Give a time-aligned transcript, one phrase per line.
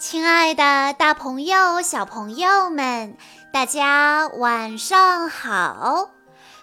[0.00, 3.18] 亲爱的，大朋友、小朋友们，
[3.52, 6.08] 大家晚上好！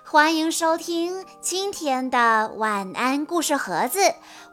[0.04, 4.00] 欢迎收听今天的晚安故事盒子，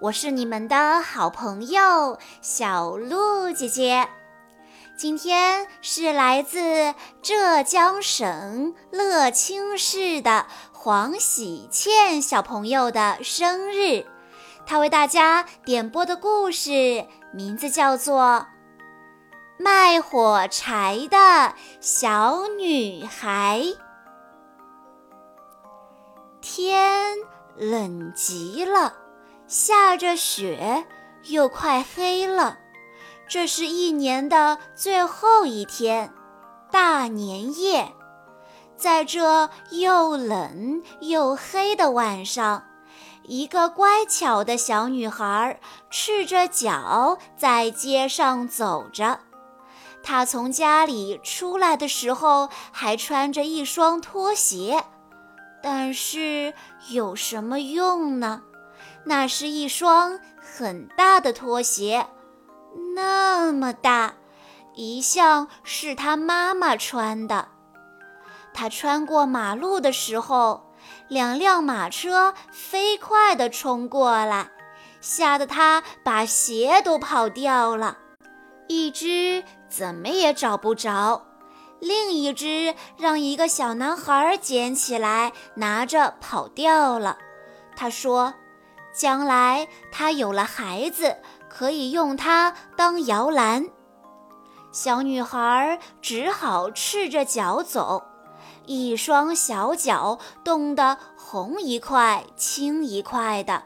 [0.01, 4.07] 我是你们的好朋友小鹿姐姐。
[4.99, 10.45] 今天是来自浙江省乐清市的
[10.75, 14.05] 黄喜倩小朋友的生日，
[14.67, 18.47] 她为大家点播的故事名字叫做。
[19.57, 23.63] 卖火柴的小女孩。
[26.41, 27.17] 天
[27.57, 28.95] 冷极了，
[29.47, 30.85] 下着雪，
[31.25, 32.59] 又快黑了。
[33.29, 36.13] 这是一年的最后一天，
[36.71, 37.93] 大年夜。
[38.77, 42.65] 在这又冷又黑的晚上，
[43.23, 49.21] 一个乖巧的小女孩赤着脚在街上走着。
[50.05, 54.85] 他从家里出来的时候还穿着一双拖鞋，
[55.63, 56.53] 但是
[56.91, 58.43] 有什么用呢？
[59.07, 62.07] 那是一双很大的拖鞋，
[62.95, 64.15] 那么大，
[64.75, 67.49] 一向是他妈妈穿的。
[68.53, 70.71] 他穿过马路的时候，
[71.09, 74.51] 两辆马车飞快地冲过来，
[75.01, 77.99] 吓得他把鞋都跑掉了。
[78.67, 79.45] 一只
[79.77, 81.27] 怎么也找不着，
[81.81, 87.19] 另一只让一个小男孩捡起来，拿着跑掉了。
[87.75, 88.35] 他说
[88.95, 91.17] ：“将来他有了孩子，
[91.49, 93.67] 可以用它当摇篮。”
[94.71, 98.05] 小女孩只好赤着脚走，
[98.67, 103.65] 一双小脚冻得红一块青一块的。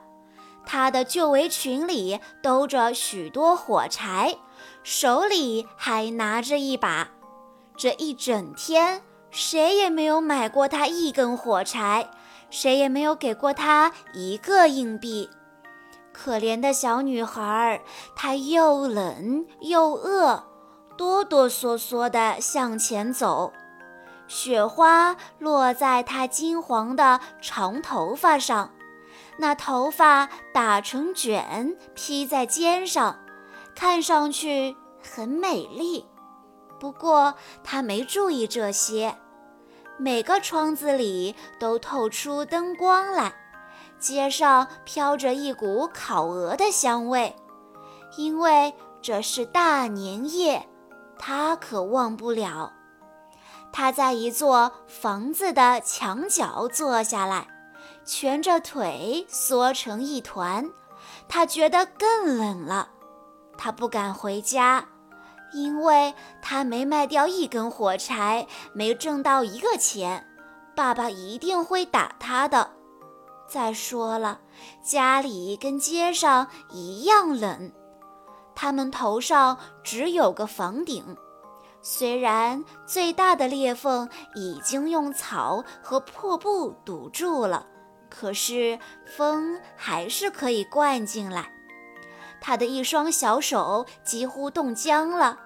[0.64, 4.38] 她的旧围裙里兜着许多火柴。
[4.82, 7.08] 手里还拿着一把，
[7.76, 12.10] 这一整天谁也没有买过他一根火柴，
[12.50, 15.28] 谁也没有给过他一个硬币。
[16.12, 17.80] 可怜的小女孩，
[18.16, 20.42] 她又冷又饿，
[20.96, 23.52] 哆哆嗦嗦地向前走。
[24.26, 28.72] 雪花落在她金黄的长头发上，
[29.36, 33.20] 那头发打成卷，披在肩上。
[33.78, 36.04] 看上去很美丽，
[36.80, 39.16] 不过他没注意这些。
[39.96, 43.32] 每个窗子里都透出灯光来，
[44.00, 47.36] 街上飘着一股烤鹅的香味。
[48.16, 50.68] 因为这是大年夜，
[51.16, 52.72] 他可忘不了。
[53.70, 57.46] 他在一座房子的墙角坐下来，
[58.04, 60.68] 蜷着腿缩成一团，
[61.28, 62.88] 他觉得更冷了。
[63.58, 64.86] 他不敢回家，
[65.52, 70.24] 因为他没卖掉一根火柴，没挣到一个钱，
[70.76, 72.70] 爸爸一定会打他的。
[73.48, 74.40] 再说了，
[74.82, 77.72] 家里跟街上一样冷，
[78.54, 81.16] 他们头上只有个房顶，
[81.82, 87.66] 虽然最大的裂缝已经用草和破布堵住了，
[88.10, 88.78] 可是
[89.16, 91.50] 风还是可以灌进来。
[92.40, 95.38] 他的一双小手几乎冻僵了，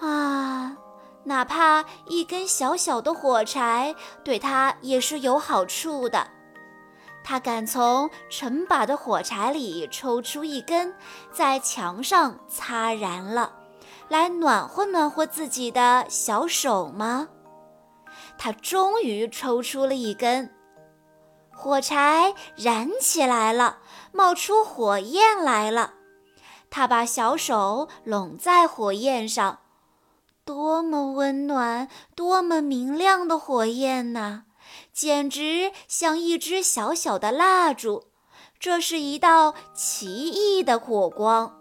[0.00, 0.76] 啊，
[1.24, 3.94] 哪怕一根小小的火柴
[4.24, 6.26] 对他也是有好处的。
[7.24, 10.92] 他敢从成把的火柴里抽出一根，
[11.30, 13.52] 在墙上擦燃了，
[14.08, 17.28] 来暖和暖和自己的小手吗？
[18.36, 20.52] 他终于抽出了一根。
[21.54, 23.78] 火柴燃起来了，
[24.12, 25.94] 冒出火焰来了。
[26.70, 29.58] 他把小手拢在火焰上，
[30.44, 34.44] 多么温暖、多么明亮的火焰呐！
[34.92, 38.04] 简直像一支小小的蜡烛。
[38.58, 41.60] 这是一道奇异的火光。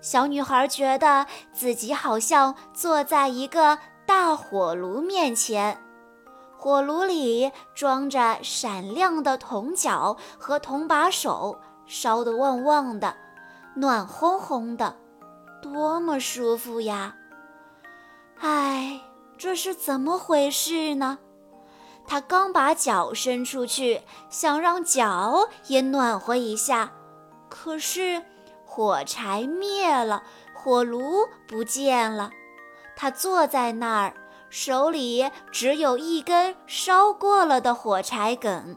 [0.00, 5.78] 小女孩觉得自己好像坐在一个大火炉面前。
[6.56, 11.60] 火炉里装着闪亮的铜角和铜把手，
[11.90, 13.16] 烧得旺旺的，
[13.74, 14.94] 暖烘烘的，
[15.60, 17.16] 多么舒服呀！
[18.38, 19.00] 唉，
[19.36, 21.18] 这是怎么回事呢？
[22.06, 26.92] 他刚把脚伸出去，想让脚也暖和一下，
[27.48, 28.22] 可是
[28.64, 30.22] 火柴灭了，
[30.54, 32.30] 火炉不见了。
[32.94, 34.14] 他坐在那儿。
[34.52, 38.76] 手里只有一根烧过了的火柴梗，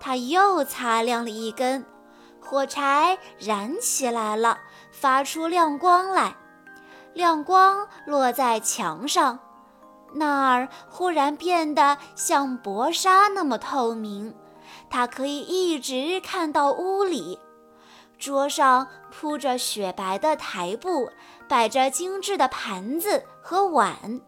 [0.00, 1.86] 他又擦亮了一根，
[2.40, 4.58] 火柴燃起来了，
[4.90, 6.36] 发出亮光来。
[7.14, 9.38] 亮光落在墙上，
[10.14, 14.34] 那儿忽然变得像薄纱那么透明，
[14.88, 17.38] 他可以一直看到屋里。
[18.18, 21.10] 桌上铺着雪白的台布，
[21.48, 24.20] 摆着精致的盘子和碗，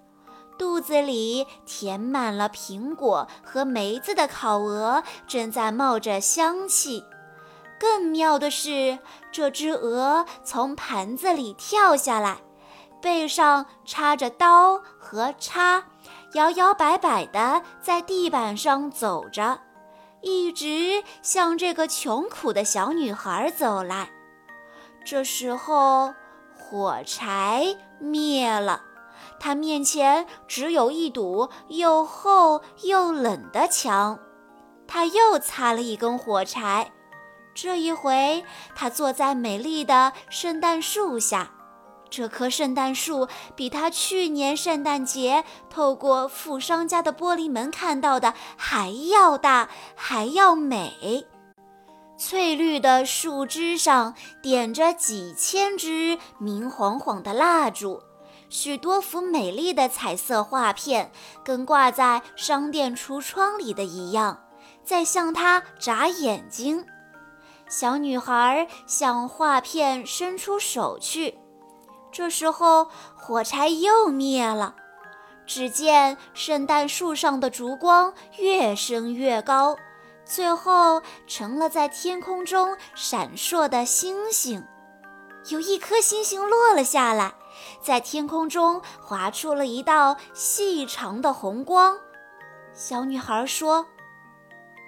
[0.59, 7.05] 肚子里填满了苹果和梅子的烤鹅正在冒着香气。
[7.83, 9.01] 更妙的是，
[9.33, 12.37] 这只鹅从盘子里跳下来，
[13.01, 15.83] 背上插着刀和叉，
[16.35, 19.59] 摇摇摆摆地在地板上走着。
[20.21, 24.09] 一直向这个穷苦的小女孩走来。
[25.05, 26.15] 这时候，
[26.57, 28.81] 火柴灭了，
[29.41, 34.21] 她面前只有一堵又厚又冷的墙。
[34.87, 36.93] 她又擦了一根火柴，
[37.55, 38.45] 这一回，
[38.75, 41.51] 他坐在美丽的圣诞树下。
[42.11, 43.27] 这棵圣诞树
[43.57, 51.27] 比他去年圣诞节透过富商家的玻璃门看到的还要大，还要美。
[52.19, 58.03] 翠绿的树枝上点着几千支明晃晃的蜡烛，
[58.51, 61.11] 许多幅美丽的彩色画片，
[61.43, 64.45] 跟挂在商店橱窗里的一样，
[64.85, 66.85] 在向他眨眼睛。
[67.73, 71.39] 小女孩向画片伸出手去。
[72.13, 74.77] 这时候，火柴又灭了。
[75.47, 79.79] 只见圣诞树上的烛光越升越高，
[80.23, 84.63] 最后成了在天空中闪烁的星星。
[85.49, 87.33] 有一颗星星落了下来，
[87.81, 91.97] 在天空中划出了一道细长的红光。
[92.75, 93.87] 小女孩说：“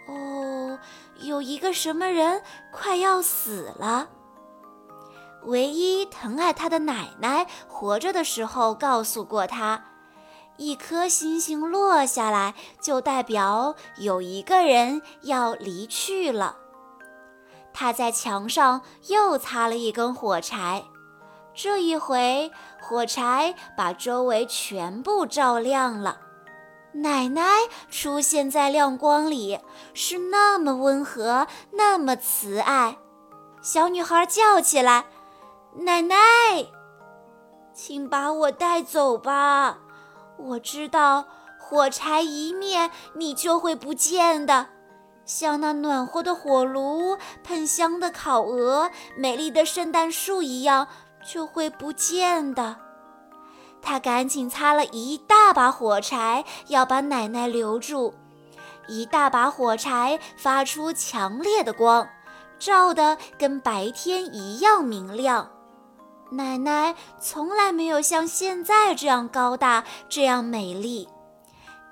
[0.06, 0.78] 哦，
[1.26, 2.42] 有一个什么人
[2.72, 4.08] 快要死了。”
[5.46, 9.84] 唯一疼爱他的奶奶活着的时候告诉过他，
[10.56, 16.56] 一颗星星落下来就代表有一个人要离去了。
[17.74, 20.84] 他在墙上又擦了一根火柴，
[21.52, 22.50] 这一回
[22.80, 26.20] 火柴把周围全部照亮了。
[26.94, 27.42] 奶奶
[27.90, 29.58] 出现在亮光里，
[29.92, 32.98] 是那么温和，那么慈爱。
[33.60, 35.06] 小女孩叫起来。
[35.76, 36.16] 奶奶，
[37.72, 39.78] 请把我带走吧！
[40.38, 41.24] 我知道
[41.58, 44.68] 火柴一灭，你就会不见的，
[45.24, 50.86] 像那暖和的火炉、喷香的烤鹅、美丽的圣诞树一样，
[51.26, 52.83] 就会不见的。
[53.84, 58.14] 他赶紧擦了一大把火柴，要把奶奶留住。
[58.88, 62.08] 一大把火柴发出强烈的光，
[62.58, 65.50] 照得跟白天一样明亮。
[66.30, 71.08] 奶奶从来没有像现在这样高大，这样美丽。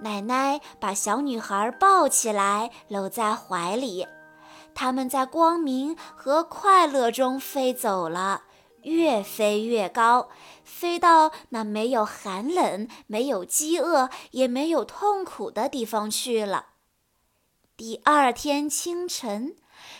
[0.00, 4.06] 奶奶把小女孩抱起来，搂在怀里。
[4.74, 8.42] 他们在光明和快乐中飞走了，
[8.82, 10.28] 越飞越高，
[10.64, 16.66] 飞到那没有寒冷、没有饥饿、也没有痛苦的地方去了。
[17.76, 19.56] 第二天清晨。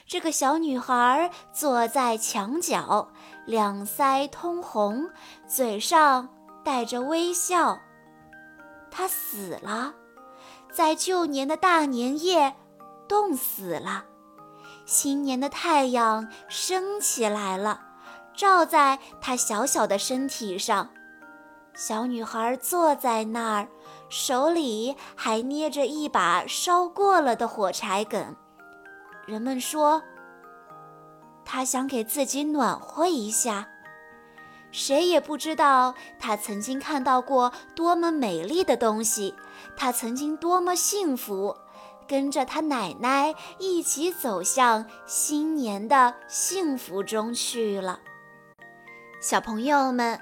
[0.07, 3.11] 这个小女孩坐在墙角，
[3.47, 5.11] 两腮通红，
[5.49, 6.29] 嘴上
[6.65, 7.81] 带着微笑。
[8.91, 9.95] 她死了，
[10.71, 12.55] 在旧年的大年夜，
[13.09, 14.05] 冻死了。
[14.87, 17.81] 新年的太阳升起来了，
[18.35, 20.89] 照在她小小的身体上。
[21.75, 23.69] 小女孩坐在那儿，
[24.11, 28.37] 手里还捏着一把烧过了的火柴梗。
[29.27, 30.03] 人们说，
[31.45, 33.69] 他想给自己暖和一下。
[34.71, 39.35] 谁也不知道他曾经看到过多么美丽的东西，
[39.77, 41.57] 他曾经多么幸福，
[42.07, 48.01] 跟着他奶奶一起走向新年的幸福中去了。
[49.23, 50.21] 小朋友们，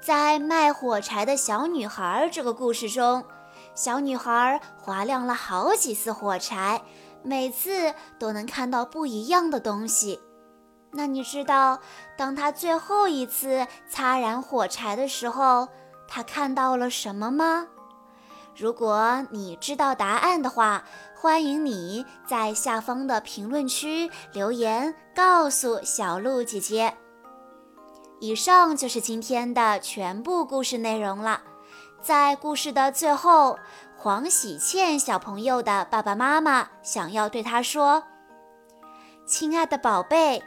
[0.00, 3.24] 在卖火柴的小女孩这个故事中，
[3.74, 6.80] 小女孩划亮了好几次火柴。
[7.24, 10.20] 每次都能看到不一样的东西。
[10.92, 11.80] 那你知道，
[12.16, 15.66] 当她最后一次擦燃火柴的时候，
[16.06, 17.66] 她看到了什么吗？
[18.54, 20.84] 如果你知道答案的话，
[21.16, 26.94] 欢迎你在下方的评论区留言告诉小鹿姐姐。
[28.20, 31.42] 以上就是今天的全部故事内容了。
[32.00, 33.58] 在故事的最后。
[34.00, 38.04] 黄喜倩小朋友的爸爸妈妈想要对他说
[39.26, 40.40] ：“亲爱的宝贝，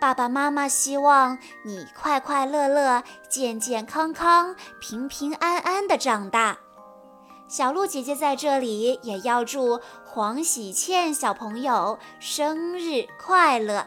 [0.00, 6.58] 爸爸妈妈希望你快快乐乐、健健康康、平平安安的长大。
[7.46, 13.86] 小鹿姐姐在这里也要祝黄喜倩小朋友生日快乐。